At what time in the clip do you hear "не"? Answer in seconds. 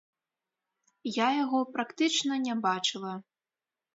2.47-2.55